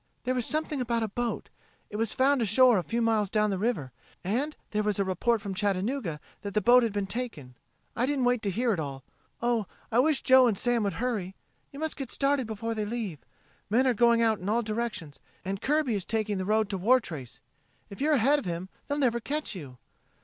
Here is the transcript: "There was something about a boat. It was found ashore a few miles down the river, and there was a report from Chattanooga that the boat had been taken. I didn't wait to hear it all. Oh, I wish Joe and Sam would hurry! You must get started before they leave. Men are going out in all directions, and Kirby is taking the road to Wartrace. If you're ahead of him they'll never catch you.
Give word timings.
"There 0.23 0.33
was 0.33 0.47
something 0.47 0.81
about 0.81 1.03
a 1.03 1.07
boat. 1.07 1.51
It 1.91 1.97
was 1.97 2.11
found 2.11 2.41
ashore 2.41 2.79
a 2.79 2.83
few 2.83 3.03
miles 3.03 3.29
down 3.29 3.51
the 3.51 3.59
river, 3.59 3.91
and 4.23 4.57
there 4.71 4.81
was 4.81 4.97
a 4.97 5.05
report 5.05 5.41
from 5.41 5.53
Chattanooga 5.53 6.19
that 6.41 6.55
the 6.55 6.59
boat 6.59 6.81
had 6.81 6.91
been 6.91 7.05
taken. 7.05 7.53
I 7.95 8.07
didn't 8.07 8.25
wait 8.25 8.41
to 8.41 8.49
hear 8.49 8.73
it 8.73 8.79
all. 8.79 9.03
Oh, 9.43 9.67
I 9.91 9.99
wish 9.99 10.23
Joe 10.23 10.47
and 10.47 10.57
Sam 10.57 10.81
would 10.81 10.93
hurry! 10.93 11.35
You 11.71 11.79
must 11.79 11.97
get 11.97 12.09
started 12.09 12.47
before 12.47 12.73
they 12.73 12.83
leave. 12.83 13.19
Men 13.69 13.85
are 13.85 13.93
going 13.93 14.23
out 14.23 14.39
in 14.39 14.49
all 14.49 14.63
directions, 14.63 15.19
and 15.45 15.61
Kirby 15.61 15.93
is 15.93 16.03
taking 16.03 16.39
the 16.39 16.45
road 16.45 16.67
to 16.71 16.79
Wartrace. 16.79 17.39
If 17.91 18.01
you're 18.01 18.13
ahead 18.15 18.39
of 18.39 18.45
him 18.45 18.69
they'll 18.87 18.97
never 18.97 19.19
catch 19.19 19.53
you. 19.53 19.77